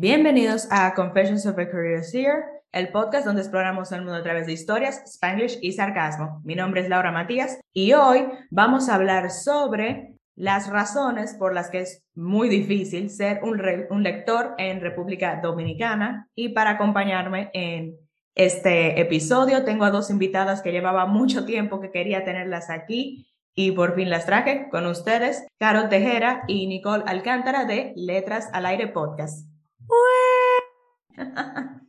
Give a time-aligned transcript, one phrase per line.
[0.00, 4.46] Bienvenidos a Confessions of a Career Seer, el podcast donde exploramos el mundo a través
[4.46, 6.40] de historias, spanglish y sarcasmo.
[6.44, 11.68] Mi nombre es Laura Matías y hoy vamos a hablar sobre las razones por las
[11.68, 13.60] que es muy difícil ser un,
[13.90, 17.96] un lector en República Dominicana y para acompañarme en
[18.36, 23.72] este episodio tengo a dos invitadas que llevaba mucho tiempo que quería tenerlas aquí y
[23.72, 28.86] por fin las traje con ustedes, Carol Tejera y Nicole Alcántara de Letras al Aire
[28.86, 29.47] Podcast.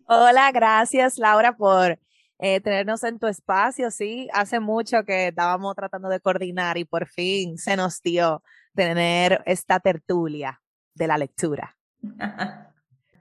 [0.05, 1.99] Hola, gracias Laura por
[2.39, 3.91] eh, tenernos en tu espacio.
[3.91, 8.41] Sí, hace mucho que estábamos tratando de coordinar y por fin se nos dio
[8.73, 10.61] tener esta tertulia
[10.95, 11.77] de la lectura.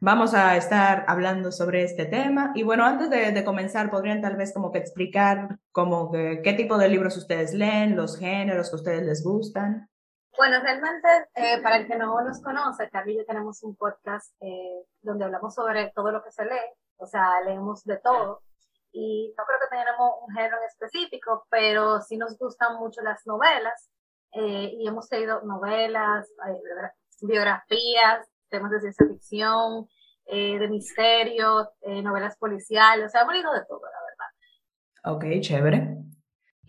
[0.01, 4.55] Vamos a estar hablando sobre este tema y bueno, antes de, comenzar, podrían tal vez
[4.55, 9.25] como que explicar como qué tipo de libros ustedes leen, los géneros que ustedes les
[9.25, 9.89] gustan.
[10.39, 14.33] Bueno, realmente, eh, para el que no nos conoce, Carly y yo tenemos un podcast
[14.41, 18.42] eh, donde hablamos sobre todo lo que se lee, o sea, leemos de todo.
[18.92, 23.27] Y no creo que tengamos un género en específico, pero sí nos gustan mucho las
[23.27, 23.91] novelas.
[24.33, 26.33] Eh, y hemos leído novelas,
[27.20, 29.89] biografías, temas de ciencia ficción,
[30.25, 35.17] de misterio, novelas policiales, o sea, hemos leído de todo, la verdad.
[35.17, 35.98] Ok, chévere.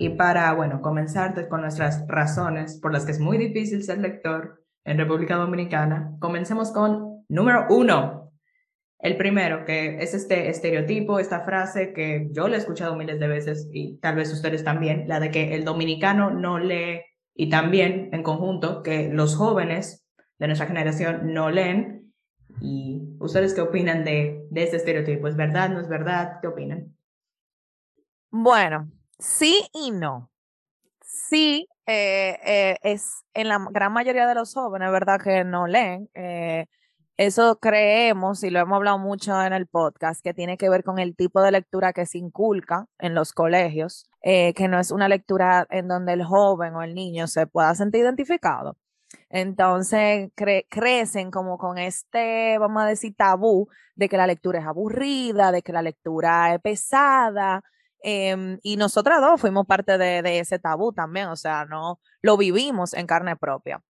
[0.01, 4.63] Y para, bueno, comenzar con nuestras razones por las que es muy difícil ser lector
[4.85, 8.31] en República Dominicana, comencemos con número uno.
[8.97, 13.27] El primero, que es este estereotipo, esta frase que yo le he escuchado miles de
[13.27, 17.01] veces y tal vez ustedes también, la de que el dominicano no lee
[17.35, 22.13] y también en conjunto que los jóvenes de nuestra generación no leen.
[22.61, 25.27] ¿Y ustedes qué opinan de, de este estereotipo?
[25.27, 25.69] ¿Es verdad?
[25.69, 26.39] ¿No es verdad?
[26.41, 26.95] ¿Qué opinan?
[28.31, 28.89] Bueno,
[29.19, 30.31] Sí y no.
[31.03, 35.19] Sí, eh, eh, es en la gran mayoría de los jóvenes, ¿verdad?
[35.21, 36.09] Que no leen.
[36.13, 36.67] Eh,
[37.17, 40.99] eso creemos, y lo hemos hablado mucho en el podcast, que tiene que ver con
[40.99, 45.67] el tipo de lectura que se inculca en los colegios, que no es una lectura
[45.69, 48.77] en donde el joven o el niño se pueda sentir identificado.
[49.29, 50.31] Entonces
[50.69, 55.61] crecen como con este, vamos a decir, tabú de que la lectura es aburrida, de
[55.61, 57.63] que la lectura es pesada,
[58.01, 62.37] Em, y nosotras dos fuimos parte de, de, ese tabú también, o sea, no lo
[62.37, 63.83] vivimos en carne propia.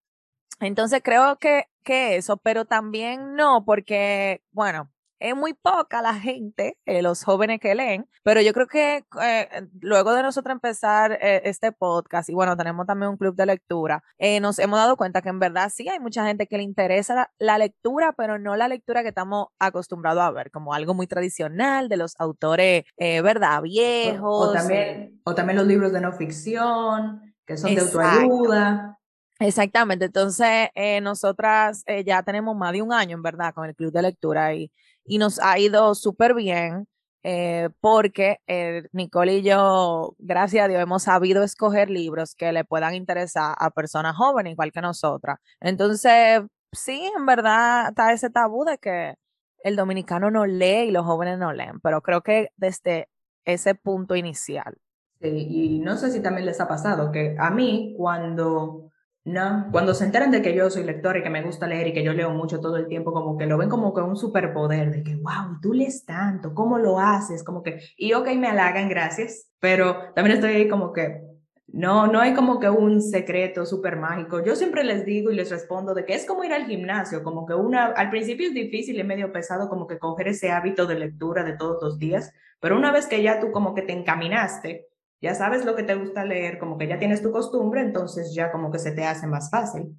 [0.59, 6.77] Entonces creo que, que eso, pero también no, porque, bueno, es muy poca la gente,
[6.85, 11.41] eh, los jóvenes que leen, pero yo creo que eh, luego de nosotros empezar eh,
[11.43, 14.03] este podcast, y bueno, tenemos también un club de lectura,
[14.41, 17.57] nos hemos dado cuenta que en verdad sí hay mucha gente que le interesa la,
[17.57, 21.97] lectura, pero no la lectura que estamos acostumbrados a ver, como algo muy tradicional de
[21.97, 23.61] los autores, ¿verdad?
[23.61, 24.49] Viejos.
[24.49, 28.97] O, también, o también los libros de no ficción, que son de autoayuda.
[29.39, 30.69] Exactamente, entonces
[31.01, 34.71] nosotras ya tenemos más de un año, en verdad, con el club de lectura y
[35.09, 36.87] y nos ha ido súper bien
[37.23, 42.63] eh, porque eh, Nicole y yo, gracias a Dios, hemos sabido escoger libros que le
[42.63, 45.39] puedan interesar a personas jóvenes igual que nosotras.
[45.59, 49.15] Entonces, sí, en verdad está ese tabú de que
[49.63, 53.09] el dominicano no lee y los jóvenes no leen, pero creo que desde
[53.43, 54.77] ese punto inicial.
[55.19, 58.88] Sí, y no sé si también les ha pasado que a mí cuando
[59.29, 61.93] no, cuando se enteran de que yo soy lector y que me gusta leer y
[61.93, 64.91] que yo leo mucho todo el tiempo, como que lo ven como que un superpoder,
[64.91, 67.43] de que, wow, tú lees tanto, ¿cómo lo haces?
[67.43, 71.21] Como que, y ok, me halagan, gracias, pero también estoy ahí como que,
[71.67, 74.43] no, no hay como que un secreto súper mágico.
[74.43, 77.45] Yo siempre les digo y les respondo de que es como ir al gimnasio, como
[77.45, 80.95] que una, al principio es difícil y medio pesado como que coger ese hábito de
[80.95, 84.88] lectura de todos los días, pero una vez que ya tú como que te encaminaste,
[85.21, 88.51] ya sabes lo que te gusta leer, como que ya tienes tu costumbre, entonces ya
[88.51, 89.95] como que se te hace más fácil.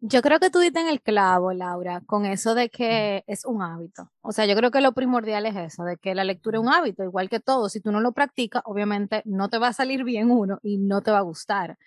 [0.00, 3.62] Yo creo que tú diste en el clavo, Laura, con eso de que es un
[3.62, 4.10] hábito.
[4.20, 6.70] O sea, yo creo que lo primordial es eso, de que la lectura es un
[6.70, 7.70] hábito, igual que todo.
[7.70, 11.00] Si tú no lo practicas, obviamente no te va a salir bien uno y no
[11.00, 11.78] te va a gustar.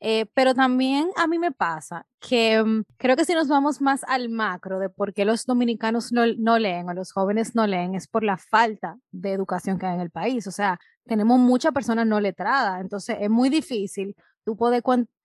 [0.00, 4.04] Eh, pero también a mí me pasa que mm, creo que si nos vamos más
[4.04, 7.94] al macro de por qué los dominicanos no, no, leen o los jóvenes no leen,
[7.94, 10.46] es por la falta de educación que hay en el país.
[10.46, 14.14] O sea, tenemos muchas personas no letradas, entonces es muy difícil
[14.44, 14.82] tú poder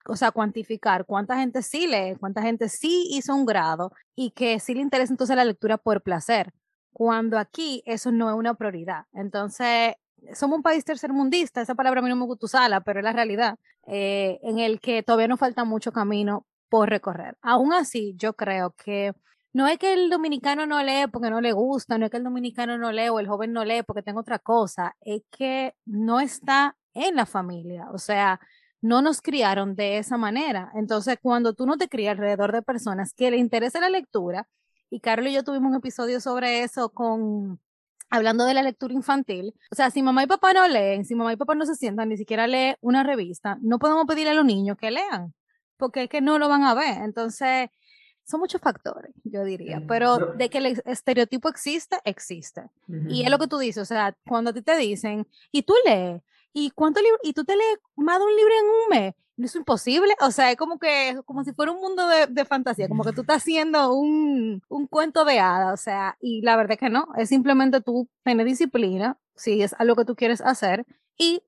[0.08, 4.60] o sea, cuantificar cuánta gente sí lee, cuánta gente sí hizo un grado y que
[4.60, 6.54] sí le interesa entonces la lectura por placer,
[6.94, 9.06] cuando aquí eso no es una prioridad.
[9.14, 9.96] Entonces,
[10.34, 13.14] somos un país tercermundista, esa palabra a mí no me gusta usarla, pero es la
[13.14, 13.58] realidad,
[13.88, 17.38] eh, en el que todavía nos falta mucho camino por recorrer.
[17.42, 19.14] Aún así, yo creo que
[19.54, 22.24] no es que el dominicano no lee porque no le gusta, no es que el
[22.24, 26.20] dominicano no lee o el joven no lee porque tenga otra cosa, es que no
[26.20, 28.40] está en la familia, o sea,
[28.82, 30.72] no nos criaron de esa manera.
[30.76, 34.48] Entonces, cuando tú no te crías alrededor de personas que le interesa la lectura
[34.90, 37.60] y Carlos y yo tuvimos un episodio sobre eso con
[38.12, 41.34] hablando de la lectura infantil, o sea, si mamá y papá no leen, si mamá
[41.34, 44.46] y papá no se sientan ni siquiera lee una revista, no podemos pedirle a los
[44.46, 45.34] niños que lean,
[45.78, 47.02] porque es que no lo van a ver.
[47.04, 47.70] Entonces,
[48.24, 52.64] son muchos factores, yo diría, pero de que el estereotipo existe, existe.
[53.08, 55.74] Y es lo que tú dices, o sea, cuando a ti te dicen, y tú
[55.86, 56.22] lees,
[56.54, 57.18] ¿y cuánto libro?
[57.24, 59.16] ¿Y tú te lees más de un libro en un mes?
[59.42, 62.88] no es imposible, o sea, es como que, como si fuera un mundo de, fantasía,
[62.88, 66.74] como que tú estás haciendo un, un, cuento de hadas, o sea, y la verdad
[66.74, 70.86] es que no, es simplemente tú tener disciplina, si es algo que tú quieres hacer,
[71.18, 71.42] y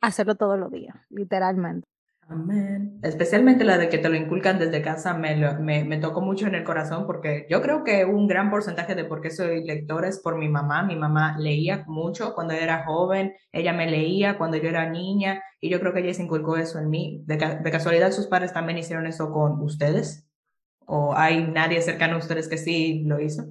[0.00, 1.88] hacerlo todos los días, literalmente.
[2.28, 2.98] Amén.
[3.02, 6.54] Especialmente la de que te lo inculcan desde casa me, me, me, tocó mucho en
[6.54, 10.18] el corazón porque yo creo que un gran porcentaje de por qué soy lectora es
[10.20, 10.82] por mi mamá.
[10.82, 15.68] Mi mamá leía mucho cuando era joven, ella me leía cuando yo era niña y
[15.68, 17.22] yo creo que ella se inculcó eso en mí.
[17.26, 20.26] De, de casualidad, sus padres también hicieron eso con ustedes.
[20.86, 23.44] ¿O hay nadie cercano a ustedes que sí lo hizo?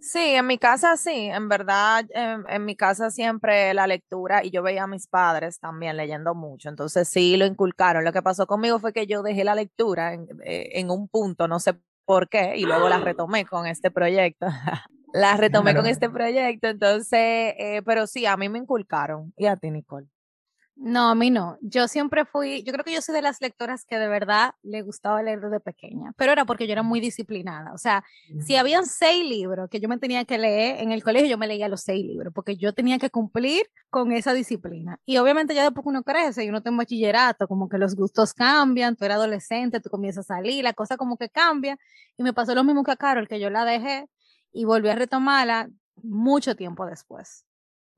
[0.00, 4.62] Sí, en mi casa sí, en verdad, en, mi casa siempre la lectura y yo
[4.62, 8.02] veía a mis padres también leyendo mucho, entonces sí lo inculcaron.
[8.02, 11.60] Lo que pasó conmigo fue que yo dejé la lectura en, eh, un punto, no
[11.60, 11.74] sé
[12.06, 14.46] por qué, y luego la retomé con este proyecto.
[15.12, 19.34] la retomé con este proyecto, entonces, eh, pero sí, a mí me inculcaron.
[19.36, 20.08] ¿Y a ti, Nicole?
[20.76, 21.56] No, a mí no.
[21.60, 24.82] Yo siempre fui, yo creo que yo soy de las lectoras que de verdad le
[24.82, 27.72] gustaba leer desde pequeña, pero era porque yo era muy disciplinada.
[27.72, 28.04] O sea,
[28.40, 31.46] si habían seis libros que yo me tenía que leer en el colegio, yo me
[31.46, 34.98] leía los seis libros porque yo tenía que cumplir con esa disciplina.
[35.06, 38.34] Y obviamente ya después que uno crece y uno tiene bachillerato, como que los gustos
[38.34, 41.78] cambian, tú eres adolescente, tú comienzas a salir, la cosa como que cambia.
[42.16, 44.08] Y me pasó lo mismo que a Carol, que yo la dejé
[44.52, 45.70] y volví a retomarla
[46.02, 47.46] mucho tiempo después.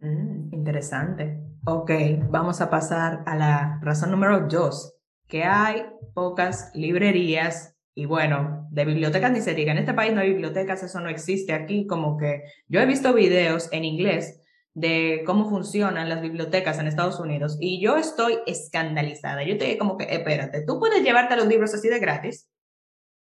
[0.01, 1.41] Mm, interesante.
[1.69, 1.91] Ok,
[2.31, 4.95] vamos a pasar a la razón número dos,
[5.27, 5.85] que hay
[6.15, 9.73] pocas librerías y bueno, de bibliotecas ni se diga.
[9.73, 11.89] En este país no hay bibliotecas, eso no existe aquí.
[11.89, 14.41] Como que yo he visto videos en inglés
[14.75, 19.43] de cómo funcionan las bibliotecas en Estados Unidos y yo estoy escandalizada.
[19.43, 22.49] Yo te como que, espérate, tú puedes llevarte los libros así de gratis,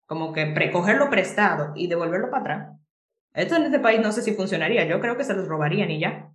[0.06, 2.76] como que cogerlo prestado y devolverlo para atrás.
[3.35, 4.85] Esto en este país no sé si funcionaría.
[4.85, 6.31] Yo creo que se los robarían y ya.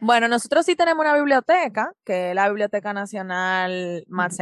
[0.00, 4.38] Bueno, nosotros sí tenemos una biblioteca, que es la Biblioteca Nacional Max,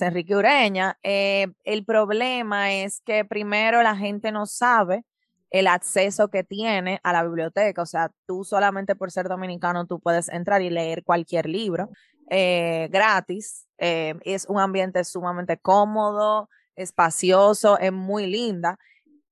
[0.00, 0.98] Enrique Ureña.
[1.04, 5.04] Eh, el problema es que primero la gente no sabe
[5.50, 7.80] el acceso que tiene a la biblioteca.
[7.80, 11.90] O sea, tú solamente por ser dominicano, tú puedes entrar y leer cualquier libro
[12.28, 13.66] eh, gratis.
[13.78, 18.78] Eh, es un ambiente sumamente cómodo, espacioso, es muy linda.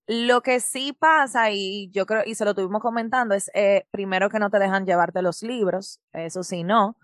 [0.07, 4.31] Lo que sí pasa, y yo creo, y se lo tuvimos comentando, es eh, primero
[4.31, 6.97] que no te dejan llevarte los libros, eso sí, no.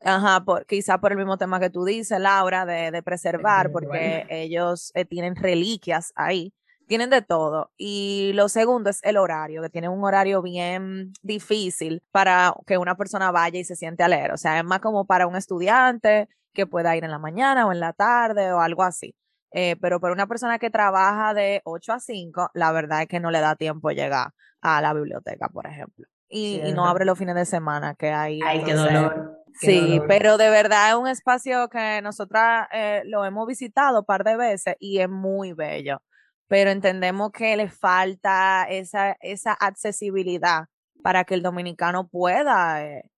[0.00, 4.26] Ajá, por, quizá por el mismo tema que tú dices, Laura, de, de preservar, porque
[4.28, 6.52] ellos eh, tienen reliquias ahí,
[6.88, 7.70] tienen de todo.
[7.76, 12.96] Y lo segundo es el horario, que tienen un horario bien difícil para que una
[12.96, 14.32] persona vaya y se siente a leer.
[14.32, 17.72] O sea, es más como para un estudiante que pueda ir en la mañana o
[17.72, 19.14] en la tarde o algo así.
[19.58, 23.20] Eh, pero para una persona que trabaja de 8 a 5, la verdad es que
[23.20, 26.06] no le da tiempo llegar a la biblioteca, por ejemplo.
[26.28, 28.38] Y, no abre los fines de semana que hay.
[28.44, 29.40] Ay, qué dolor.
[29.54, 34.24] sí, pero de verdad es un espacio que nosotras eh, lo hemos visitado un par
[34.24, 36.02] de veces y es muy bello.
[36.48, 40.66] Pero entendemos que le falta esa, esa accesibilidad
[41.02, 43.10] para que el dominicano pueda eh,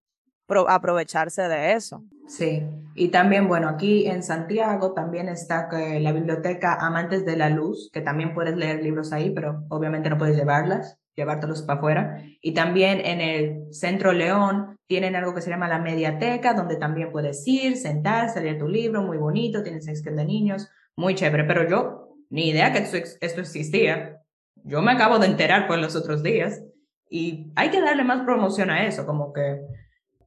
[0.67, 2.03] aprovecharse de eso.
[2.27, 2.63] Sí,
[2.93, 8.01] y también, bueno, aquí en Santiago también está la biblioteca Amantes de la Luz, que
[8.01, 12.23] también puedes leer libros ahí, pero obviamente no puedes llevarlas, llevártelos para afuera.
[12.41, 17.11] Y también en el Centro León tienen algo que se llama la Mediateca, donde también
[17.11, 21.67] puedes ir, sentarse, leer tu libro, muy bonito, tienen sección de niños, muy chévere, pero
[21.67, 24.21] yo ni idea que esto existía.
[24.63, 26.61] Yo me acabo de enterar por los otros días
[27.09, 29.61] y hay que darle más promoción a eso, como que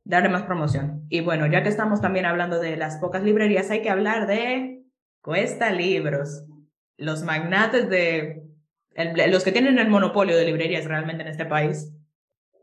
[0.05, 1.07] darle más promoción.
[1.09, 4.85] Y bueno, ya que estamos también hablando de las pocas librerías, hay que hablar de
[5.23, 6.45] Cuesta Libros,
[6.97, 8.43] los magnates de,
[9.29, 11.93] los que tienen el monopolio de librerías realmente en este país.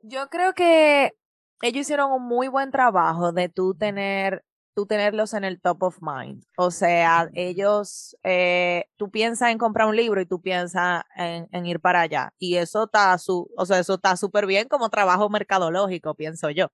[0.03, 1.13] Yo creo que
[1.61, 4.43] ellos hicieron un muy buen trabajo de tú tener
[4.79, 6.45] tú tenerlos en el top of mind.
[6.55, 11.81] O sea, ellos, eh, tú piensas en comprar un libro y tú piensas en, ir
[11.81, 12.33] para allá.
[12.37, 16.67] Y eso está, su, o sea, eso está súper bien como trabajo mercadológico, pienso yo.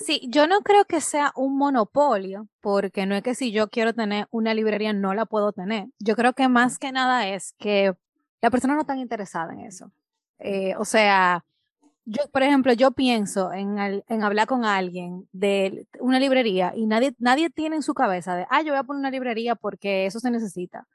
[0.00, 3.94] Sí, yo no creo que sea un monopolio, porque no es que si yo quiero
[3.94, 5.88] tener una librería no la puedo tener.
[5.98, 7.94] Yo creo que más que nada es que
[8.40, 9.92] la persona no está interesada en eso.
[10.38, 11.44] Eh, o sea,
[12.06, 17.14] yo, por ejemplo, yo pienso en, en, hablar con alguien de una librería y nadie,
[17.18, 20.18] nadie tiene en su cabeza de, ah, yo voy a poner una librería porque eso
[20.18, 20.86] se necesita.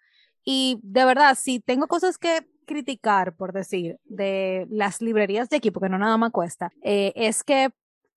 [0.44, 5.80] Y de verdad, si tengo cosas que criticar, por decir, de las librerías de equipo,
[5.80, 7.70] que no nada más cuesta, eh, es que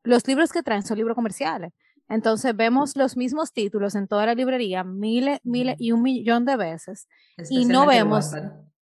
[0.09, 1.73] los libros que traen son libros comerciales.
[2.09, 6.57] Entonces vemos los mismos títulos en toda la librería miles, miles y un millón de
[6.57, 7.07] veces
[7.51, 8.33] y no vemos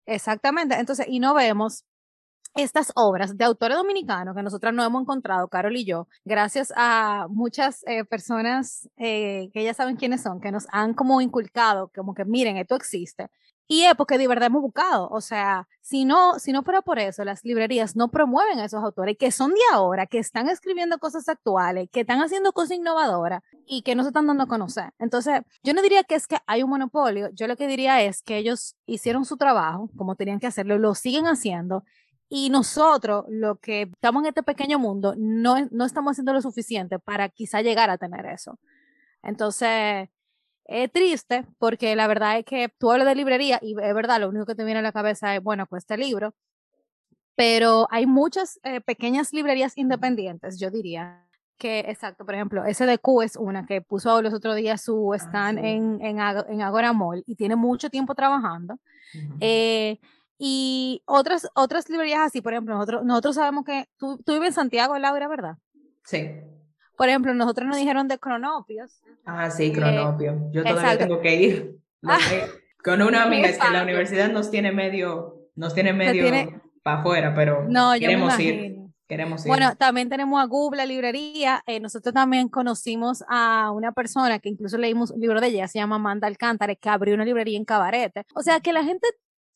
[0.06, 1.84] exactamente, entonces y no vemos
[2.54, 7.28] estas obras de autores dominicanos que nosotras no hemos encontrado, Carol y yo, gracias a
[7.30, 12.14] muchas eh, personas eh, que ya saben quiénes son, que nos han como inculcado, como
[12.14, 13.30] que miren, esto existe.
[13.70, 17.00] Y es porque de verdad hemos buscado, o sea, si no, si no fuera por
[17.00, 21.00] eso, las librerías no promueven a esos autores que son de ahora, que están escribiendo
[21.00, 24.94] cosas actuales, que están haciendo cosas innovadoras y que no se están dando a conocer.
[25.00, 28.22] Entonces, yo no diría que es que hay un monopolio, yo lo que diría es
[28.22, 31.84] que ellos hicieron su trabajo como tenían que hacerlo, lo siguen haciendo
[32.30, 37.00] y nosotros, lo que estamos en este pequeño mundo, no, no estamos haciendo lo suficiente
[37.00, 38.60] para quizá llegar a tener eso.
[39.24, 40.10] Entonces,
[40.68, 44.30] es triste porque la verdad es que tú hablas de librería y es verdad, lo
[44.30, 46.34] único que te viene a la cabeza es, bueno, pues este libro,
[47.36, 53.36] pero hay muchas eh, pequeñas librerías independientes, yo diría, que, exacto, por ejemplo, SDQ es
[53.36, 57.36] una que puso los otros días su ah, stand en, en, en, Agora Mall y
[57.36, 58.80] tiene mucho tiempo trabajando.
[59.40, 60.00] eh,
[60.40, 64.54] y otras, otras librerías así, por ejemplo, nosotros, nosotros sabemos que tú, tú vives en
[64.54, 65.58] Santiago, Laura, ¿verdad?
[66.04, 66.30] Sí.
[66.98, 69.02] Por ejemplo, nosotros nos dijeron de Cronopios.
[69.24, 70.50] Ah, sí, Cronopio.
[70.52, 71.78] Yo todavía tengo que ir.
[72.10, 72.20] Ah.
[72.84, 76.24] con una amiga, es que la universidad nos tiene medio, nos tiene medio
[76.84, 78.78] para afuera, pero no, queremos ir.
[79.08, 79.48] Queremos ir.
[79.48, 81.64] Bueno, también tenemos a Google, la librería.
[81.66, 85.80] Eh, nosotros también conocimos a una persona que incluso leímos un libro de ella, se
[85.80, 88.26] llama Amanda Alcántara, que abrió una librería en Cabarete.
[88.36, 89.08] O sea, que la gente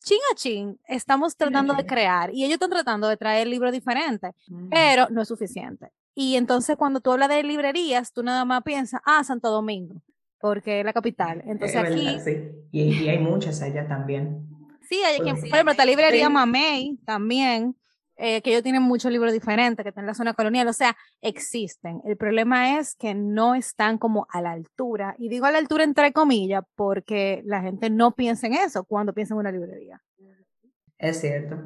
[0.02, 4.32] ching a ching estamos tratando de crear y ellos están tratando de traer libros diferentes,
[4.68, 5.92] pero no es suficiente.
[6.14, 10.02] Y entonces cuando tú hablas de librerías, tú nada más piensas, ah, Santo Domingo,
[10.40, 11.42] porque es la capital.
[11.46, 12.20] Entonces aquí...
[12.20, 12.50] sí.
[12.70, 14.48] y, hay muchas allá también.
[14.88, 17.76] Sí, hay por ejemplo, esta librería Mamey también,
[18.16, 20.96] eh, que ellos tienen muchos libros diferentes, que están en la zona colonial, o sea,
[21.22, 22.02] existen.
[22.04, 25.84] El problema es que no están como a la altura, y digo a la altura
[25.84, 30.02] entre comillas, porque la gente no piensa en eso cuando piensa en una librería.
[31.02, 31.56] Es cierto.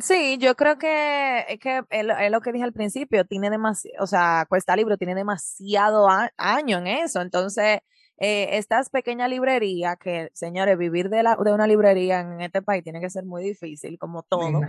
[0.00, 4.06] Sí, yo creo que es que es lo que dije al principio, tiene demasiado, o
[4.08, 7.78] sea, Cuesta Libro tiene demasiado año en eso, entonces
[8.18, 12.82] eh, estas pequeñas librerías, que señores, vivir de, la, de una librería en este país
[12.82, 14.60] tiene que ser muy difícil, como todo,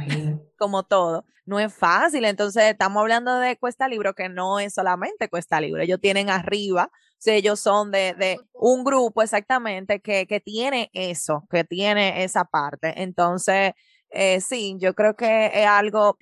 [0.56, 5.30] como todo, no es fácil, entonces estamos hablando de Cuesta Libro, que no es solamente
[5.30, 6.92] Cuesta Libro, ellos tienen arriba,
[7.26, 12.46] sea, ellos son de, de un grupo exactamente que, que tiene eso, que tiene esa
[12.46, 13.74] parte, entonces
[14.16, 16.18] eh, sí, yo creo que es algo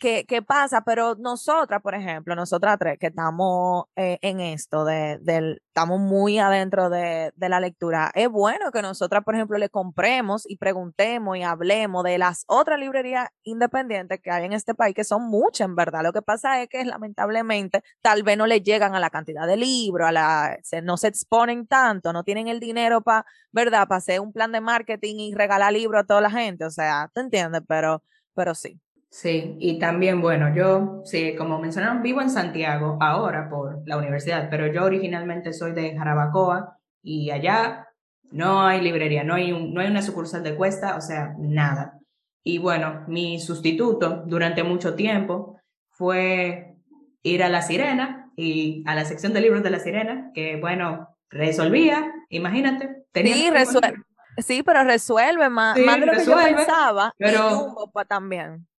[0.00, 5.62] que, pasa, pero nosotras, por ejemplo, nosotras tres que estamos eh, en esto, de, del,
[5.68, 10.44] estamos muy adentro de, de, la lectura, es bueno que nosotras, por ejemplo, le compremos
[10.48, 15.04] y preguntemos y hablemos de las otras librerías independientes que hay en este país, que
[15.04, 16.02] son muchas, en verdad.
[16.02, 19.58] Lo que pasa es que lamentablemente tal vez no le llegan a la cantidad de
[19.58, 24.20] libros, a la, no se exponen tanto, no tienen el dinero para, ¿verdad?, para hacer
[24.20, 27.62] un plan de marketing y regalar libros a toda la gente, o sea, ¿te entiendes?
[27.68, 28.02] Pero,
[28.34, 28.80] pero sí.
[29.10, 34.48] Sí, y también, bueno, yo, sí, como mencionaron, vivo en Santiago ahora por la universidad,
[34.48, 37.88] pero yo originalmente soy de Jarabacoa y allá
[38.30, 41.98] no hay librería, no hay, un, no hay una sucursal de Cuesta, o sea, nada.
[42.44, 46.76] Y bueno, mi sustituto durante mucho tiempo fue
[47.24, 51.16] ir a La Sirena y a la sección de libros de La Sirena, que bueno,
[51.30, 53.04] resolvía, imagínate.
[53.10, 54.04] Tenía sí, resuelve.
[54.38, 57.12] Sí, pero resuelve más, más de lo que yo pensaba.
[57.18, 58.69] Pero y también.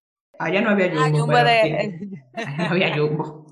[0.41, 1.27] Allá no había ah, Jumbo.
[2.57, 3.45] no había Jumbo.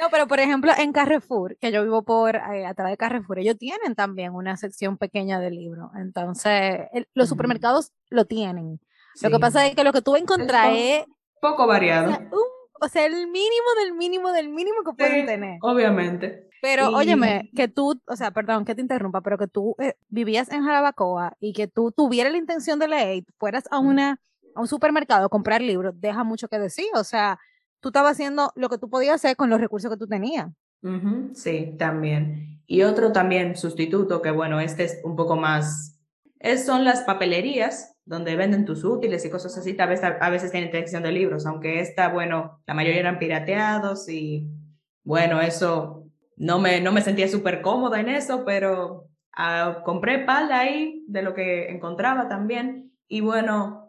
[0.00, 3.58] No, pero por ejemplo en Carrefour, que yo vivo por eh, atrás de Carrefour, ellos
[3.58, 5.90] tienen también una sección pequeña de libros.
[5.96, 8.80] Entonces, los supermercados lo tienen.
[9.22, 11.04] Lo que pasa es que lo que tú encontrar es...
[11.40, 12.16] Poco variado.
[12.80, 15.58] O sea, el mínimo del mínimo del mínimo que pueden tener.
[15.60, 16.48] Obviamente.
[16.62, 20.50] Pero óyeme, que tú, o sea, perdón que te interrumpa, pero que tú eh, vivías
[20.50, 24.20] en Jarabacoa y que tú tuvieras la intención de leer, fueras a una
[24.54, 26.86] a un supermercado a comprar libros, deja mucho que decir.
[26.94, 27.38] O sea,
[27.80, 30.48] tú estabas haciendo lo que tú podías hacer con los recursos que tú tenías.
[31.34, 32.60] sí, también.
[32.66, 35.98] Y otro también sustituto, que bueno, este es un poco más,
[36.38, 39.74] es, son las papelerías donde venden tus útiles y cosas así.
[39.74, 44.08] Tal vez a, veces tienen sección de libros, aunque esta, bueno, la mayoría eran pirateados
[44.08, 44.48] y
[45.02, 50.60] bueno, eso no me, no me sentía súper cómoda en eso, pero ah, compré pala
[50.60, 52.92] ahí de lo que encontraba también.
[53.08, 53.79] Y bueno,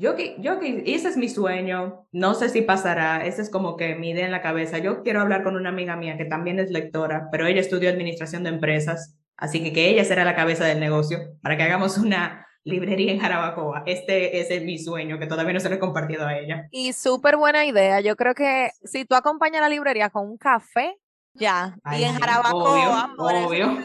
[0.00, 4.10] yo, yo, ese es mi sueño, no sé si pasará, esa es como que mi
[4.10, 4.78] idea en la cabeza.
[4.78, 8.42] Yo quiero hablar con una amiga mía que también es lectora, pero ella estudió administración
[8.42, 12.46] de empresas, así que que ella será la cabeza del negocio para que hagamos una,
[12.64, 13.84] librería en Jarabacoa.
[13.86, 16.68] Este, ese es mi sueño, que todavía no se lo he compartido a ella.
[16.70, 18.00] Y súper buena idea.
[18.00, 20.96] Yo creo que si tú acompañas a la librería con un café,
[21.34, 21.76] ya.
[21.82, 22.70] Ay, y en Jarabacoa.
[22.70, 23.78] obvio, por obvio.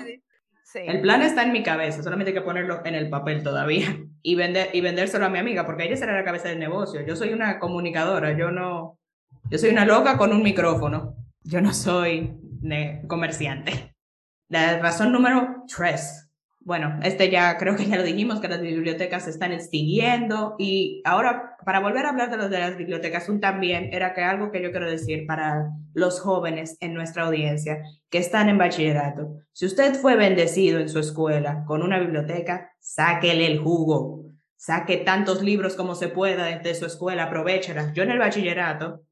[0.76, 4.36] El plan está en mi cabeza, solamente hay que ponerlo en el papel todavía y,
[4.36, 7.02] vender, y vendérselo a mi amiga, porque ella será la cabeza del negocio.
[7.06, 9.00] Yo soy una comunicadora, yo no,
[9.50, 11.16] yo soy una loca con un micrófono.
[11.44, 12.36] Yo no soy
[13.08, 13.96] comerciante.
[14.50, 16.25] La razón número tres.
[16.66, 21.02] Bueno, este ya creo que ya lo dijimos, que las bibliotecas se están extinguiendo y
[21.06, 24.52] ahora para volver a hablar de lo de las bibliotecas, un también era que algo
[24.52, 29.38] que yo quiero decir para los jóvenes en nuestra audiencia que están en bachillerato.
[29.54, 34.26] Si usted fue bendecido en su escuela con una biblioteca, sáquele el jugo.
[34.58, 37.94] Saque tantos libros como se pueda de su escuela, aprovechelas.
[37.94, 39.04] Yo en el bachillerato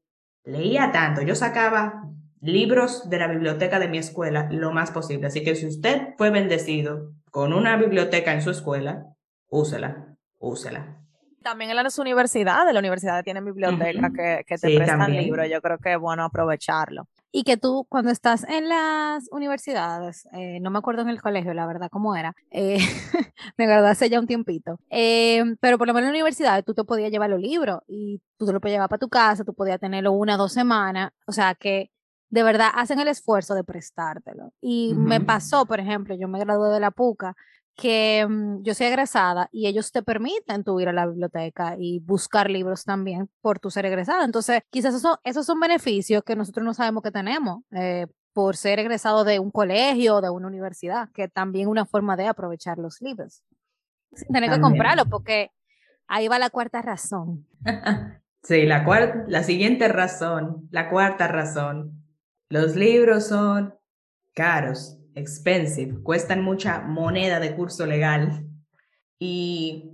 [0.42, 2.02] leía tanto, yo sacaba
[2.40, 5.28] libros de la biblioteca de mi escuela lo más posible.
[5.28, 9.06] Así que si usted fue bendecido con una biblioteca en su escuela,
[9.48, 11.00] úsela, úsela.
[11.42, 15.24] También en las universidades, las universidades tienen bibliotecas que, que te Sí, prestan también.
[15.24, 15.48] libros.
[15.50, 17.08] Yo creo que es bueno aprovecharlo.
[17.32, 21.52] Y que tú, cuando estás en las universidades, eh, no me acuerdo en el colegio,
[21.54, 22.78] la verdad, cómo era, eh,
[23.58, 26.72] me acuerdo hace ya un tiempito, eh, pero por lo menos en la universidad tú
[26.72, 29.54] te podías llevar los libros y tú te los podías llevar para tu casa, tú
[29.54, 31.90] podías tenerlo una o dos semanas, o sea que
[32.34, 34.52] de verdad hacen el esfuerzo de prestártelo.
[34.60, 37.36] Y me pasó, por ejemplo, yo me gradué de la PUCA,
[37.76, 42.00] que mm, yo soy egresada y ellos te permiten tú ir a la biblioteca y
[42.00, 44.24] buscar libros también por tu ser egresada.
[44.24, 48.80] Entonces, quizás esos, esos son beneficios que nosotros no sabemos que tenemos eh, por ser
[48.80, 52.78] egresado de un colegio o de una universidad, que también es una forma de aprovechar
[52.78, 53.44] los libros.
[54.12, 55.50] Sin tener que comprarlo, porque
[56.08, 57.46] ahí va la cuarta razón.
[58.46, 62.03] Sí, la, cuar- la siguiente razón, la cuarta razón.
[62.54, 63.74] Los libros son
[64.32, 68.46] caros, expensive, cuestan mucha moneda de curso legal.
[69.18, 69.90] Y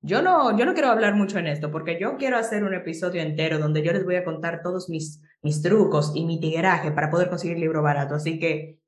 [0.00, 3.20] yo no, yo no quiero hablar mucho en esto porque yo quiero hacer un episodio
[3.20, 7.10] entero donde yo les voy a contar todos mis, mis trucos y mi tigueraje para
[7.10, 8.14] poder conseguir libro barato.
[8.14, 8.78] Así que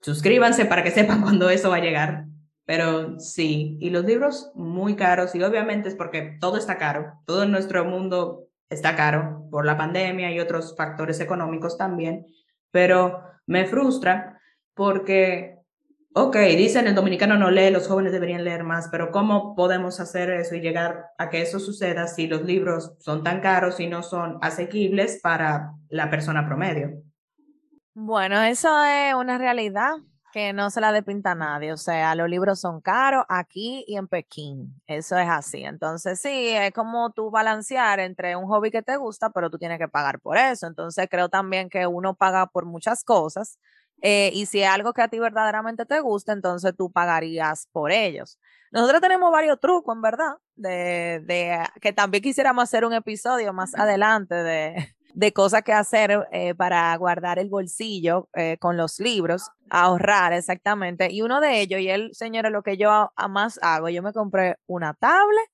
[0.00, 2.24] suscríbanse para que sepan cuándo eso va a llegar.
[2.64, 7.44] Pero sí, y los libros muy caros y obviamente es porque todo está caro, todo
[7.44, 12.26] en nuestro mundo está caro por la pandemia y otros factores económicos también,
[12.70, 14.40] pero me frustra
[14.74, 15.58] porque,
[16.14, 20.30] ok, dicen el dominicano no lee, los jóvenes deberían leer más, pero ¿cómo podemos hacer
[20.30, 24.02] eso y llegar a que eso suceda si los libros son tan caros y no
[24.02, 27.02] son asequibles para la persona promedio?
[27.94, 29.96] Bueno, eso es una realidad
[30.30, 31.72] que no se la depinta a nadie.
[31.72, 34.80] O sea, los libros son caros aquí y en Pekín.
[34.86, 35.64] Eso es así.
[35.64, 39.78] Entonces, sí, es como tú balancear entre un hobby que te gusta, pero tú tienes
[39.78, 40.66] que pagar por eso.
[40.66, 43.58] Entonces, creo también que uno paga por muchas cosas.
[44.00, 47.90] eh, y si es algo que a ti verdaderamente te gusta, entonces tú pagarías por
[47.90, 48.38] ellos.
[48.70, 53.74] Nosotros tenemos varios trucos, en verdad, de, de que también quisiéramos hacer un episodio más
[53.76, 59.50] adelante de, de cosas que hacer eh, para guardar el bolsillo eh, con los libros,
[59.68, 61.08] ahorrar exactamente.
[61.10, 64.12] Y uno de ellos, y él, señores, lo que yo a- más hago, yo me
[64.12, 65.48] compré una tablet.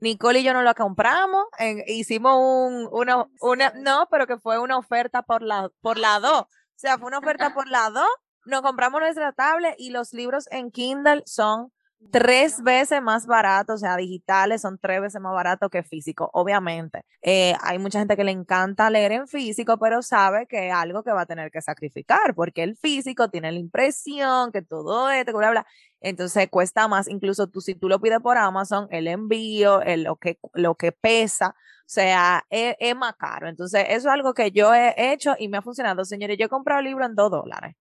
[0.00, 1.44] Nicole y yo nos la compramos,
[1.86, 6.42] hicimos un, una, una, no, pero que fue una oferta por la, por la dos.
[6.42, 8.08] O sea, fue una oferta por la dos.
[8.44, 11.72] Nos compramos nuestra tablet y los libros en Kindle son
[12.10, 17.04] tres veces más baratos, o sea, digitales son tres veces más baratos que físico, obviamente.
[17.22, 21.02] Eh, hay mucha gente que le encanta leer en físico, pero sabe que es algo
[21.02, 25.32] que va a tener que sacrificar, porque el físico tiene la impresión, que todo esto,
[25.36, 25.66] bla, bla.
[26.00, 30.16] Entonces cuesta más, incluso tú, si tú lo pides por Amazon, el envío, el, lo,
[30.16, 33.48] que, lo que pesa, o sea, es, es más caro.
[33.48, 36.04] Entonces, eso es algo que yo he hecho y me ha funcionado.
[36.04, 37.76] Señores, yo he comprado el libro en dos dólares.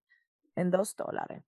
[0.55, 1.43] En dos dólares.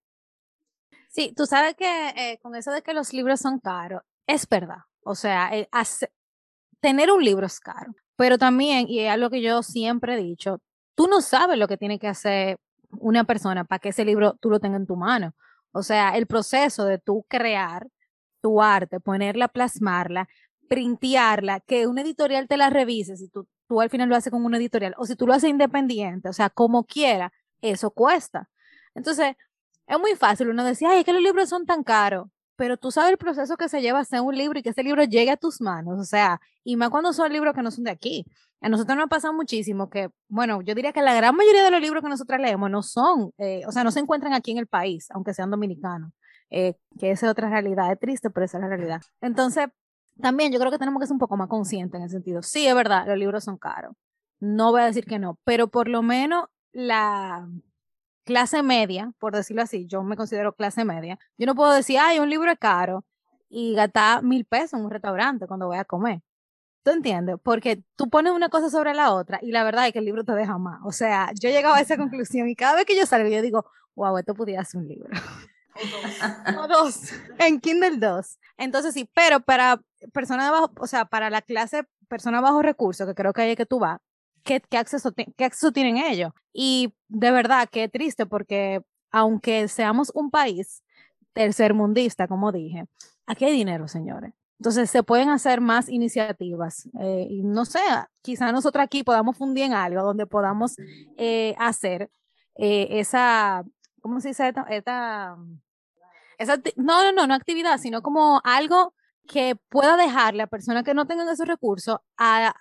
[1.14, 4.80] Sí, tú sabes que eh, con eso de que los libros son caros, es verdad.
[5.04, 5.70] O sea, eh,
[6.80, 10.60] tener un libro es caro, pero también, y es algo que yo siempre he dicho,
[10.96, 12.58] tú no sabes lo que tiene que hacer
[12.90, 15.36] una persona para que ese libro tú lo tengas en tu mano.
[15.72, 17.88] O sea, el proceso de tú crear
[18.42, 20.28] tu arte, ponerla, plasmarla,
[20.68, 24.44] printearla, que una editorial te la revise, si tú, tú al final lo haces con
[24.44, 28.50] una editorial, o si tú lo haces independiente, o sea, como quiera, eso cuesta.
[28.96, 29.36] Entonces,
[29.88, 32.92] es muy fácil uno decir, ay, es que los libros son tan caros, pero tú
[32.92, 35.32] sabes el proceso que se lleva a hacer un libro y que ese libro llegue
[35.32, 38.26] a tus manos, o sea, y más cuando son libros que no son de aquí.
[38.62, 41.82] A nosotros nos pasa muchísimo que, bueno, yo diría que la gran mayoría de los
[41.82, 44.68] libros que nosotros leemos no son, eh, o sea, no se encuentran aquí en el
[44.68, 46.12] país, aunque sean dominicanos,
[46.50, 49.02] eh, que esa es otra realidad, es triste, pero esa es la realidad.
[49.20, 49.68] Entonces,
[50.22, 52.42] también yo creo que tenemos que ser un poco más conscientes en ese sentido.
[52.42, 53.96] Sí, es verdad, los libros son caros,
[54.40, 57.48] no voy a decir que no, pero por lo menos la
[58.24, 62.20] clase media, por decirlo así, yo me considero clase media, yo no puedo decir, ay,
[62.20, 63.06] un libro es caro
[63.50, 66.22] y gastar mil pesos en un restaurante cuando voy a comer.
[66.84, 67.38] ¿Tú entiendes?
[67.42, 70.26] Porque tú pones una cosa sobre la otra y la verdad es que el libro
[70.26, 70.82] te deja más.
[70.84, 73.42] O sea, yo he llegado a esa conclusión y cada vez que yo salgo yo
[73.42, 75.10] digo, wow, esto podría ser un libro.
[76.60, 78.40] o dos, en Kindle 2.
[78.58, 79.82] Entonces sí, pero para
[80.14, 83.52] personas de bajo, o sea, para la clase persona bajo recursos, que creo que ahí
[83.52, 84.00] es que tú vas,
[84.44, 86.32] ¿qué, acceso, ¿qué acceso tienen ellos?
[86.52, 90.84] Y de verdad, qué triste porque aunque seamos un país
[91.34, 92.86] tercermundista, como dije,
[93.26, 94.34] aquí hay dinero, señores.
[94.60, 96.90] Entonces se pueden hacer más iniciativas.
[97.00, 97.80] Eh, y no sé,
[98.22, 100.76] quizá nosotros aquí podamos fundir en algo donde podamos
[101.18, 102.10] eh, hacer
[102.56, 103.64] eh, esa,
[104.02, 104.54] ¿cómo se dice?
[104.70, 105.36] Esta,
[106.38, 108.94] esa, no, no, no, no actividad, sino como algo
[109.28, 112.54] que pueda dejar la persona que no tenga esos recursos a,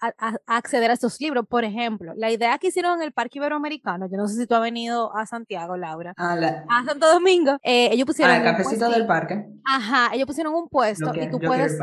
[0.47, 1.47] acceder a estos libros.
[1.49, 4.55] Por ejemplo, la idea que hicieron en el Parque Iberoamericano, yo no sé si tú
[4.55, 6.37] has venido a Santiago, Laura, ah,
[6.69, 8.35] a Santo Domingo, eh, ellos pusieron...
[8.37, 9.45] El cafecito del parque.
[9.65, 11.79] Ajá, ellos pusieron un puesto y tú puedes...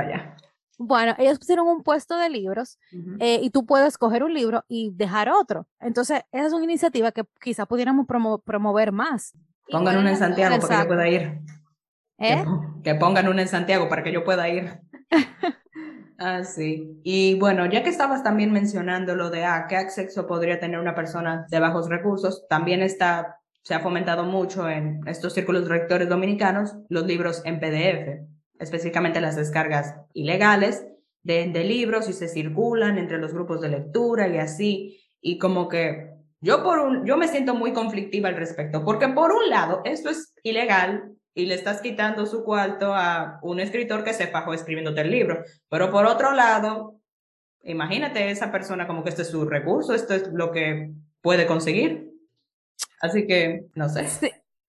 [0.81, 2.79] Bueno, ellos pusieron un puesto de libros
[3.19, 5.67] eh, y tú puedes coger un libro y dejar otro.
[5.81, 9.33] Entonces, esa es una iniciativa que quizá pudiéramos promover más.
[9.69, 11.41] Pongan una en Santiago para que yo pueda ir.
[12.19, 12.43] ¿Eh?
[12.83, 14.81] Que, pongan una en Santiago para que yo pueda ir.
[16.17, 16.99] ah, sí.
[17.03, 20.95] Y bueno, ya que estabas también mencionando lo de ah, qué acceso podría tener una
[20.95, 26.75] persona de bajos recursos, también está, se ha fomentado mucho en estos círculos rectores dominicanos
[26.89, 28.27] los libros en PDF,
[28.59, 30.85] específicamente las descargas ilegales
[31.23, 35.01] de, de libros y se circulan entre los grupos de lectura y así.
[35.21, 39.31] Y como que yo, por un, yo me siento muy conflictiva al respecto, porque por
[39.31, 44.13] un lado, esto es ilegal, y le estás quitando su cuarto a un escritor que
[44.13, 45.43] se fajó escribiéndote el libro.
[45.69, 46.99] Pero por otro lado,
[47.63, 52.11] imagínate esa persona como que este es su recurso, esto es lo que puede conseguir.
[53.01, 54.07] Así que, no sé.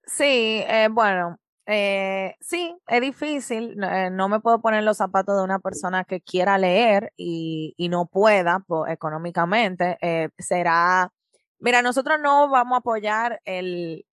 [0.05, 3.77] Sí, eh, bueno, eh, sí, es difícil.
[3.83, 8.07] Eh, no me puedo poner los zapatos de una persona que quiera leer y, no
[8.07, 9.99] pueda económicamente.
[10.39, 11.13] será,
[11.59, 14.05] mira, nosotros no vamos a apoyar el,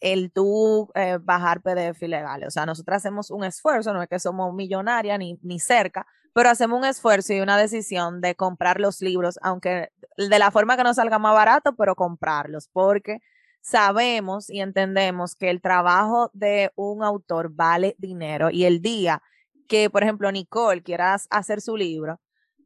[0.00, 2.48] el tú eh, bajar PDF ilegales.
[2.48, 6.48] O sea, nosotros hacemos un esfuerzo, no es que somos millonarias ni, ni cerca, pero
[6.48, 10.82] hacemos un esfuerzo y una decisión de comprar los libros, aunque de la forma que
[10.82, 13.18] nos salga más barato, pero comprarlos, porque
[13.60, 19.22] sabemos y entendemos que el trabajo de un autor vale dinero y el día
[19.68, 22.20] que, por ejemplo, Nicole quiera hacer su libro,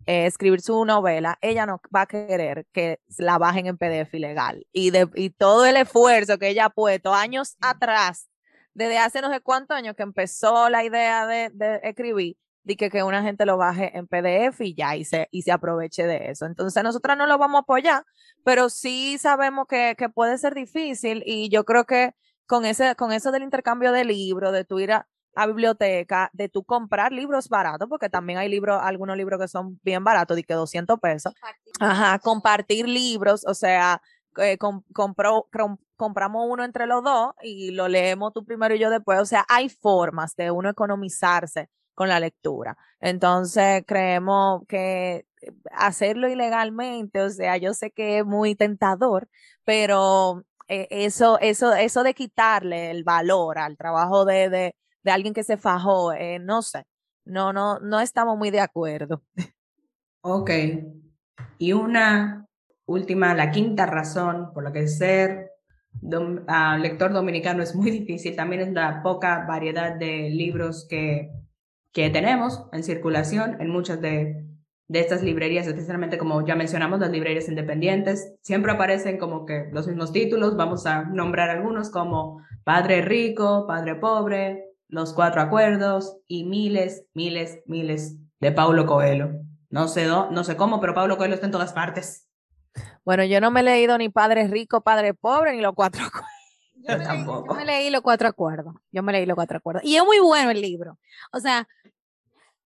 [0.07, 4.65] eh, escribir su novela, ella no va a querer que la bajen en PDF ilegal.
[4.73, 8.31] Y, de, y todo el esfuerzo que ella ha puesto años atrás,
[8.73, 12.91] desde hace no sé cuántos años que empezó la idea de, de escribir, de que,
[12.91, 16.31] que una gente lo baje en PDF y ya, y se, y se aproveche de
[16.31, 16.47] eso.
[16.47, 18.05] Entonces, nosotros no lo vamos a apoyar,
[18.45, 22.15] pero sí sabemos que, que puede ser difícil y yo creo que
[22.47, 26.49] con, ese, con eso del intercambio de libros, de tu ir a, a biblioteca, de
[26.49, 30.43] tú comprar libros baratos, porque también hay libros, algunos libros que son bien baratos, de
[30.43, 31.35] que 200 pesos.
[31.79, 34.01] Ajá, compartir libros, o sea,
[34.39, 34.57] eh,
[35.97, 39.21] compramos uno entre los dos y lo leemos tú primero y yo después.
[39.21, 42.77] O sea, hay formas de uno economizarse con la lectura.
[43.01, 45.27] Entonces, creemos que
[45.71, 49.29] hacerlo ilegalmente, o sea, yo sé que es muy tentador,
[49.65, 54.77] pero eh, eso, eso, eso de quitarle el valor al trabajo de, de
[55.11, 56.87] alguien que se fajó, eh, no sé,
[57.25, 59.23] no, no, no estamos muy de acuerdo.
[60.23, 60.51] Ok.
[61.59, 62.47] Y una
[62.87, 65.53] última, la quinta razón por la que ser
[66.49, 71.31] ah, lector dominicano es muy difícil también es la poca variedad de libros que,
[71.93, 74.45] que tenemos en circulación en muchas de,
[74.89, 78.35] de estas librerías, especialmente como ya mencionamos, las librerías independientes.
[78.43, 83.97] Siempre aparecen como que los mismos títulos, vamos a nombrar algunos como Padre Rico, Padre
[83.97, 89.31] Pobre, los Cuatro Acuerdos y miles, miles, miles de Paulo Coelho.
[89.71, 92.29] No sé, no sé cómo, pero Paulo Coelho está en todas partes.
[93.05, 96.31] Bueno, yo no me he leído ni Padre Rico, Padre Pobre, ni los Cuatro Acuerdos.
[96.89, 97.49] Yo, tampoco.
[97.49, 98.75] yo me leí los Cuatro Acuerdos.
[98.93, 99.83] Yo me leí los Cuatro Acuerdos.
[99.85, 100.99] Y es muy bueno el libro.
[101.33, 101.67] O sea,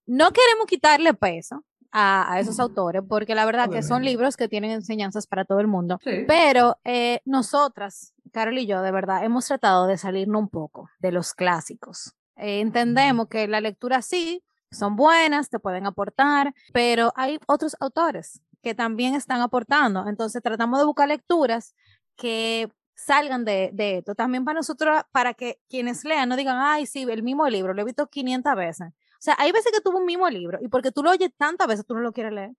[0.04, 4.70] no queremos quitarle peso a, esos autores, porque la verdad que son libros que tienen
[4.70, 5.98] enseñanzas para todo el mundo.
[6.26, 11.12] Pero eh, nosotras, Carol y yo, de verdad, hemos tratado de salirnos un poco de
[11.12, 12.14] los clásicos.
[12.36, 18.40] Eh, entendemos que la lectura sí, son buenas, te pueden aportar, pero hay otros autores
[18.62, 20.06] que también están aportando.
[20.06, 21.74] Entonces tratamos de buscar lecturas
[22.16, 24.14] que salgan de, de, esto.
[24.14, 27.82] También para nosotros, para que quienes lean no digan, ay, sí, el mismo libro, lo
[27.82, 28.92] he visto 500 veces.
[29.20, 31.68] O sea, hay veces que tuvo un mismo libro y porque tú lo oyes tantas
[31.68, 32.52] veces, tú no lo quieres leer.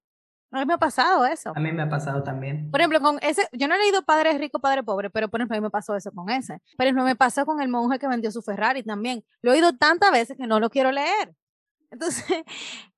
[0.52, 1.54] A mí me ha pasado eso.
[1.56, 2.70] A mí me ha pasado también.
[2.70, 5.58] Por ejemplo, con ese, yo no he leído Padre Rico, Padre Pobre, pero por ejemplo,
[5.58, 6.62] a mí me pasó eso con ese.
[6.78, 9.24] Por ejemplo, me pasó con el monje que vendió su Ferrari también.
[9.42, 11.34] Lo he oído tantas veces que no lo quiero leer.
[11.92, 12.44] Entonces,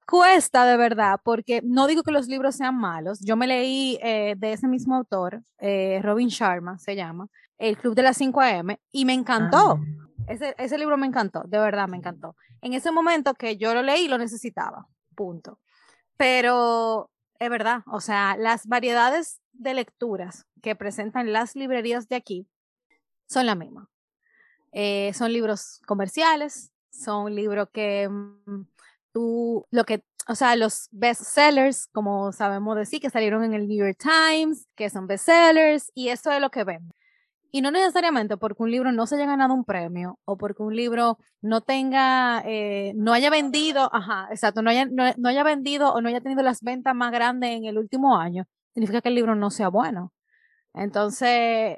[0.06, 3.22] cuesta de verdad, porque no digo que los libros sean malos.
[3.22, 7.96] Yo me leí eh, de ese mismo autor, eh, Robin Sharma se llama, El Club
[7.96, 9.80] de las 5 AM, y me encantó.
[9.80, 10.03] Ah.
[10.28, 12.36] Ese, ese libro me encantó, de verdad me encantó.
[12.62, 15.60] En ese momento que yo lo leí, lo necesitaba, punto.
[16.18, 22.48] Pero es verdad, o sea, las variedades de lecturas que presentan las librerías de aquí
[23.28, 23.90] son la misma.
[24.72, 28.62] Eh, son libros comerciales, son libros que mm,
[29.12, 33.86] tú, lo que, o sea, los bestsellers, como sabemos decir, que salieron en el New
[33.86, 36.92] York Times, que son bestsellers, y eso es lo que vemos.
[37.56, 40.76] Y no necesariamente porque un libro no se haya ganado un premio o porque un
[40.76, 45.94] libro no tenga, eh, no haya vendido, ajá, exacto, no haya, no, no haya vendido
[45.94, 49.16] o no haya tenido las ventas más grandes en el último año, significa que el
[49.16, 50.14] libro no sea bueno.
[50.74, 51.78] Entonces,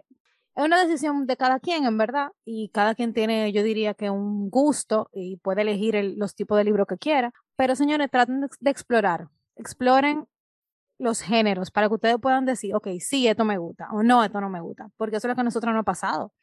[0.56, 4.10] es una decisión de cada quien, en verdad, y cada quien tiene, yo diría que
[4.10, 7.34] un gusto y puede elegir el- los tipos de libros que quiera.
[7.58, 10.26] Pero señores, traten de explorar, exploren
[10.98, 14.40] los géneros para que ustedes puedan decir, ok, sí, esto me gusta o no, esto
[14.42, 16.34] no me gusta, porque eso es lo que a nosotros nos ha pasado.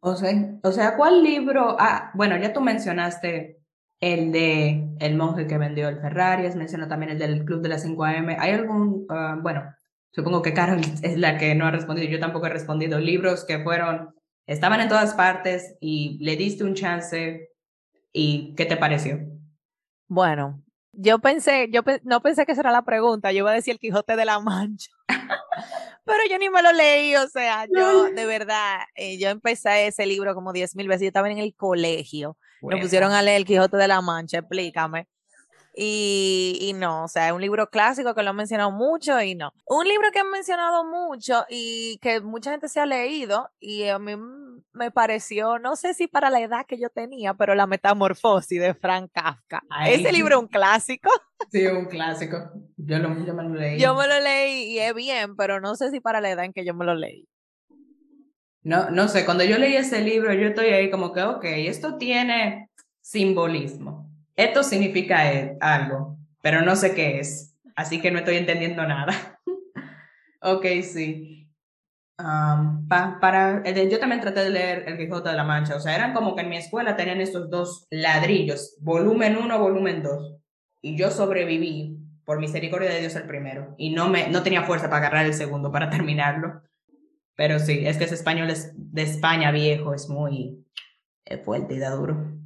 [0.00, 1.76] O sea, o sea, ¿cuál libro?
[1.78, 3.62] Ah, bueno, ya tú mencionaste
[4.00, 7.68] el de El monje que vendió el Ferrari, has mencionado también el del Club de
[7.68, 8.36] las 5 AM.
[8.38, 9.62] ¿Hay algún, ah, bueno,
[10.10, 13.62] supongo que Carol es la que no ha respondido, yo tampoco he respondido, libros que
[13.62, 14.14] fueron,
[14.46, 17.50] estaban en todas partes y le diste un chance
[18.12, 19.20] y ¿qué te pareció?
[20.08, 23.54] Bueno, yo pensé, yo pe- no pensé que esa era la pregunta, yo iba a
[23.54, 24.90] decir el Quijote de la Mancha,
[26.04, 30.06] pero yo ni me lo leí, o sea, yo de verdad, eh, yo empecé ese
[30.06, 33.44] libro como diez mil veces, yo estaba en el colegio, me pusieron a leer el
[33.44, 35.08] Quijote de la Mancha, explícame.
[35.74, 39.34] Y, y no, o sea, es un libro clásico que lo han mencionado mucho y
[39.34, 39.52] no.
[39.66, 43.98] Un libro que han mencionado mucho y que mucha gente se ha leído y a
[43.98, 44.12] mí
[44.72, 48.74] me pareció, no sé si para la edad que yo tenía, pero La Metamorfosis de
[48.74, 49.62] Frank Kafka.
[49.70, 49.94] Ay.
[49.94, 51.10] Ese libro es un clásico.
[51.50, 52.38] Sí, un clásico.
[52.76, 53.76] Yo, lo, yo me lo leí.
[53.76, 56.52] Yo me lo leí y es bien, pero no sé si para la edad en
[56.52, 57.28] que yo me lo leí.
[58.62, 61.98] No, no sé, cuando yo leí ese libro, yo estoy ahí como que, ok, esto
[61.98, 64.11] tiene simbolismo.
[64.42, 67.56] Esto significa e- algo, pero no sé qué es.
[67.76, 69.38] Así que no estoy entendiendo nada.
[70.42, 71.48] ok, sí.
[72.18, 75.76] Am, pa- para, eh, yo también traté de leer El Quijote de la Mancha.
[75.76, 80.02] O sea, eran como que en mi escuela tenían estos dos ladrillos, volumen 1, volumen
[80.02, 80.36] 2.
[80.82, 83.74] Y yo sobreviví, por misericordia de Dios, el primero.
[83.78, 86.62] Y no, me, no tenía fuerza para agarrar el segundo, para terminarlo.
[87.36, 90.64] Pero sí, es que ese español es de España viejo, es muy
[91.24, 92.41] eh, fuerte y da duro.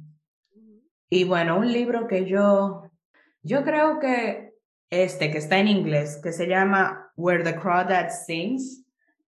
[1.09, 2.89] Y bueno, un libro que yo,
[3.41, 4.47] yo creo que
[4.89, 8.85] este, que está en inglés, que se llama Where the Crawdad Sings,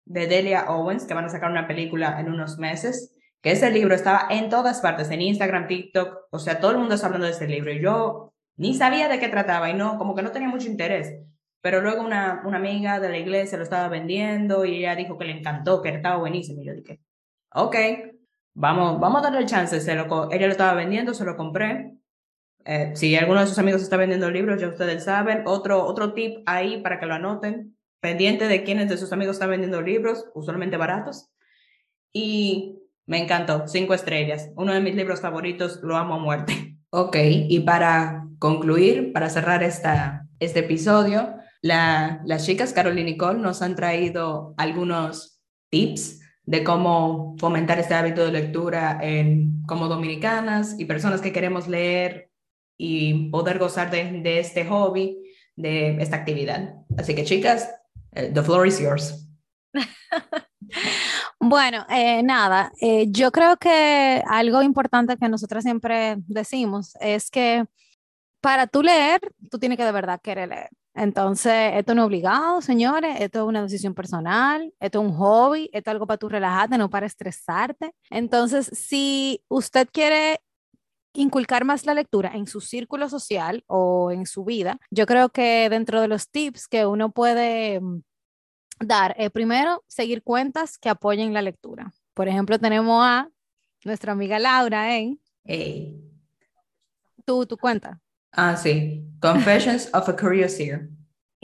[0.05, 3.93] de Delia Owens, que van a sacar una película en unos meses, que ese libro
[3.93, 7.33] estaba en todas partes, en Instagram, TikTok, o sea, todo el mundo está hablando de
[7.33, 10.49] ese libro y yo ni sabía de qué trataba y no, como que no tenía
[10.49, 11.19] mucho interés.
[11.62, 15.25] Pero luego una, una amiga de la iglesia lo estaba vendiendo y ella dijo que
[15.25, 16.62] le encantó, que estaba buenísimo.
[16.62, 16.99] Y yo dije,
[17.53, 17.75] ok,
[18.53, 19.79] vamos, vamos a darle el chance.
[19.79, 21.93] Se lo, ella lo estaba vendiendo, se lo compré.
[22.65, 25.43] Eh, si alguno de sus amigos está vendiendo libros, ya ustedes saben.
[25.45, 27.77] Otro, otro tip ahí para que lo anoten.
[27.99, 31.31] Pendiente de quiénes de sus amigos están vendiendo libros, usualmente baratos.
[32.11, 34.51] Y me encantó, cinco estrellas.
[34.55, 36.69] Uno de mis libros favoritos, lo amo a muerte.
[36.95, 43.39] Ok, y para concluir, para cerrar esta, este episodio, la, las chicas Carol y Nicole
[43.39, 50.77] nos han traído algunos tips de cómo fomentar este hábito de lectura en, como dominicanas
[50.77, 52.29] y personas que queremos leer
[52.77, 55.17] y poder gozar de, de este hobby,
[55.56, 56.75] de esta actividad.
[56.97, 57.69] Así que chicas,
[58.12, 59.27] eh, the floor is yours.
[61.45, 67.65] Bueno, eh, nada, eh, yo creo que algo importante que nosotras siempre decimos es que
[68.41, 69.19] para tú leer,
[69.51, 70.69] tú tienes que de verdad querer leer.
[70.95, 75.69] Entonces, esto no es obligado, señores, esto es una decisión personal, esto es un hobby,
[75.73, 77.95] esto es algo para tú relajarte, no para estresarte.
[78.12, 80.39] Entonces, si usted quiere
[81.13, 85.67] inculcar más la lectura en su círculo social o en su vida, yo creo que
[85.69, 88.01] dentro de los tips que uno puede mm,
[88.79, 91.91] dar, eh, primero, seguir cuentas que apoyen la lectura.
[92.13, 93.29] Por ejemplo, tenemos a
[93.84, 95.99] nuestra amiga Laura en Hey.
[97.25, 98.02] tu, tu cuenta.
[98.34, 99.06] Ah, sí.
[99.22, 100.89] Confessions of a Curious Ear.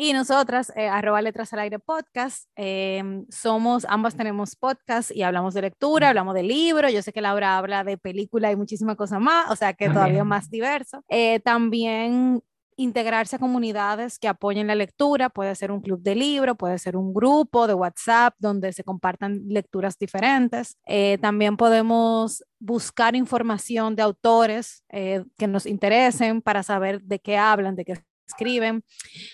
[0.02, 5.54] Y nosotras, eh, arroba letras al aire podcast, em, somos, ambas tenemos podcast y hablamos
[5.54, 9.20] de lectura, hablamos de libros, yo sé que Laura habla de película y muchísimas cosas
[9.20, 11.04] más, o sea que todavía más diverso.
[11.10, 12.42] Eh, también
[12.80, 16.96] integrarse a comunidades que apoyen la lectura, puede ser un club de libro, puede ser
[16.96, 20.78] un grupo de WhatsApp donde se compartan lecturas diferentes.
[20.86, 27.38] Eh, también podemos buscar información de autores eh, que nos interesen para saber de qué
[27.38, 28.84] hablan, de qué escriben.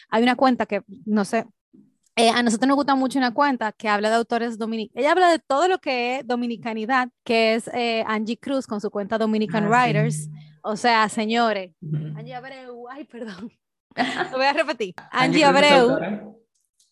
[0.10, 1.46] Hay una cuenta que, no sé,
[2.16, 5.02] eh, a nosotros nos gusta mucho una cuenta que habla de autores dominicanos.
[5.02, 8.90] Ella habla de todo lo que es dominicanidad, que es eh, Angie Cruz con su
[8.90, 9.74] cuenta Dominican Ah, sí.
[9.90, 10.30] Writers.
[10.64, 11.74] O sea, señores.
[12.16, 13.52] Angie Abreu, ay, perdón.
[14.32, 14.94] Lo voy a repetir.
[15.12, 16.36] Angie Abreu.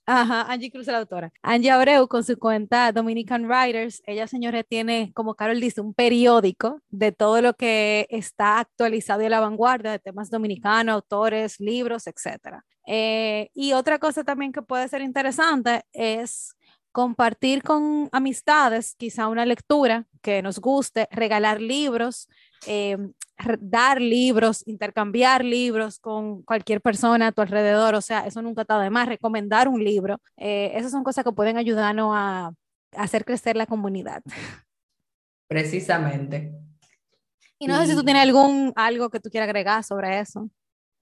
[0.06, 1.32] Ajá, Angie Cruz es la autora.
[1.42, 6.82] Angie Abreu con su cuenta Dominican Writers, ella señores tiene, como Carol dice, un periódico
[6.90, 12.06] de todo lo que está actualizado y a la vanguardia de temas dominicanos, autores, libros,
[12.86, 13.50] etc.
[13.54, 16.56] y otra cosa también que puede ser interesante es
[16.94, 22.30] compartir con amistades quizá una lectura que nos guste, regalar libros,
[22.68, 22.98] eh,
[23.60, 28.80] dar libros, intercambiar libros con cualquier persona a tu alrededor, o sea, eso nunca está
[28.80, 32.54] de más, recomendar un libro, eh, esas son cosas que pueden ayudarnos a, a
[33.04, 34.22] hacer crecer la comunidad.
[35.48, 36.54] Precisamente.
[37.58, 40.50] Y no sé si tú tienes algún algo que tú quieras agregar sobre eso.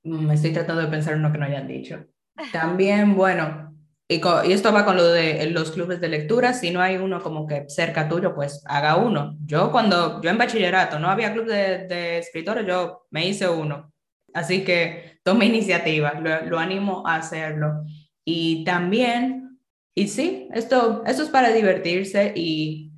[0.03, 2.05] Me estoy tratando de pensar en uno que no hayan dicho.
[2.51, 3.75] También, bueno,
[4.07, 6.53] y, co- y esto va con lo de los clubes de lectura.
[6.53, 9.37] Si no hay uno como que cerca tuyo, pues haga uno.
[9.45, 13.93] Yo cuando, yo en bachillerato no había club de, de escritores, yo me hice uno.
[14.33, 17.83] Así que tome iniciativa, lo, lo animo a hacerlo.
[18.25, 19.59] Y también,
[19.93, 22.91] y sí, esto, esto es para divertirse y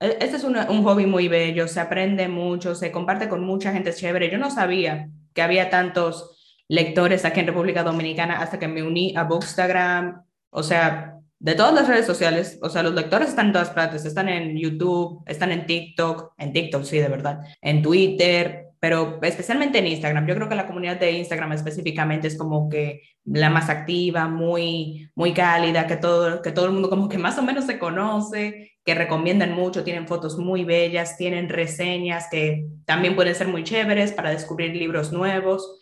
[0.00, 3.72] e- este es una- un hobby muy bello, se aprende mucho, se comparte con mucha
[3.72, 4.30] gente chévere.
[4.30, 6.36] Yo no sabía que había tantos
[6.68, 11.72] lectores aquí en República Dominicana hasta que me uní a Bookstagram, o sea, de todas
[11.72, 15.50] las redes sociales, o sea, los lectores están en todas partes, están en YouTube, están
[15.50, 20.26] en TikTok, en TikTok sí, de verdad, en Twitter, pero especialmente en Instagram.
[20.26, 25.10] Yo creo que la comunidad de Instagram específicamente es como que la más activa, muy,
[25.14, 28.69] muy cálida, que todo, que todo el mundo como que más o menos se conoce,
[28.84, 34.12] que recomiendan mucho, tienen fotos muy bellas, tienen reseñas que también pueden ser muy chéveres
[34.12, 35.80] para descubrir libros nuevos.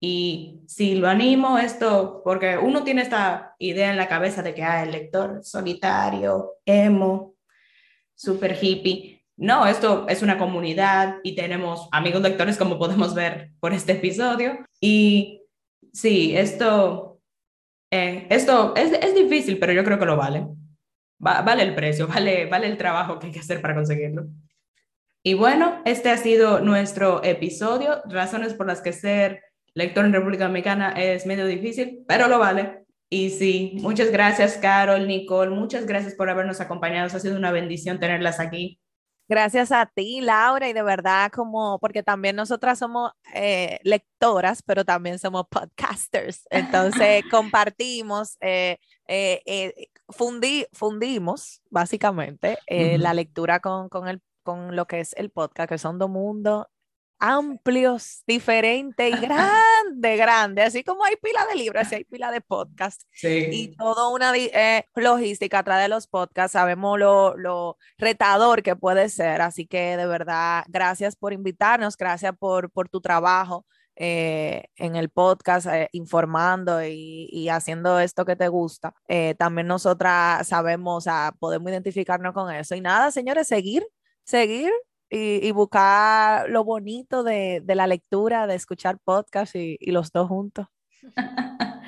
[0.00, 4.62] Y sí, lo animo esto, porque uno tiene esta idea en la cabeza de que
[4.62, 7.34] ah, el lector solitario, emo,
[8.14, 9.24] super hippie.
[9.36, 14.58] No, esto es una comunidad y tenemos amigos lectores como podemos ver por este episodio.
[14.80, 15.42] Y
[15.92, 17.20] sí, esto,
[17.90, 20.46] eh, esto es, es difícil, pero yo creo que lo vale.
[21.24, 24.26] Va- vale el precio, vale, vale el trabajo que hay que hacer para conseguirlo.
[25.22, 29.42] Y bueno, este ha sido nuestro episodio, razones por las que ser
[29.74, 32.84] lector en República Dominicana es medio difícil, pero lo vale.
[33.08, 37.06] Y sí, muchas gracias, Carol, Nicole, muchas gracias por habernos acompañado.
[37.06, 38.80] Ha sido una bendición tenerlas aquí.
[39.26, 44.84] Gracias a ti, Laura, y de verdad como, porque también nosotras somos eh, lectoras, pero
[44.84, 46.46] también somos podcasters.
[46.50, 48.76] Entonces compartimos, eh,
[49.08, 55.14] eh, eh, fundi- fundimos básicamente eh, la lectura con, con, el, con lo que es
[55.14, 56.66] el podcast, que son dos mundos
[57.18, 62.40] amplios, diferentes y grande, grande, así como hay pila de libros, así hay pila de
[62.40, 66.52] podcasts y Sí, toda una eh, logística atrás de los podcasts.
[66.52, 72.36] Sabemos lo, lo retador que puede ser, así que de verdad, gracias por invitarnos, gracias
[72.38, 73.64] por, por tu trabajo
[73.96, 78.92] eh, en el podcast, eh, informando y, y haciendo esto que te gusta.
[79.06, 82.74] Eh, también nosotras sabemos, o sea, podemos identificarnos con eso.
[82.74, 83.86] Y nada, señores, seguir,
[84.24, 84.72] seguir.
[85.10, 90.28] Y, y buscar lo bonito de, de la lectura, de escuchar podcast y, los dos
[90.28, 90.66] juntos.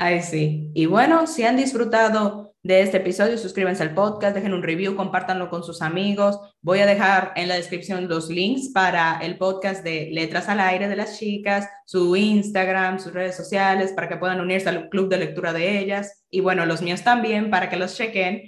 [0.00, 0.70] Ay, sí.
[0.74, 5.50] Y bueno, si han disfrutado de este episodio, suscríbanse al podcast, dejen un review, compártanlo
[5.50, 6.38] con sus amigos.
[6.60, 10.86] Voy a dejar en la descripción los links para el podcast de Letras al Aire
[10.86, 15.18] de las chicas, su Instagram, sus redes sociales, para que puedan unirse al club de
[15.18, 16.24] lectura de ellas.
[16.30, 18.42] Y bueno, los míos también, para que los chequen.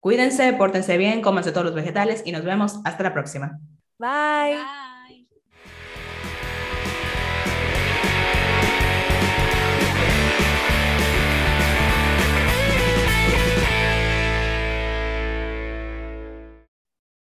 [0.00, 3.60] Cuídense, pórtense bien, cómanse todos los vegetales y nos vemos hasta la próxima.
[3.98, 4.56] Bye.
[4.56, 4.99] Bye.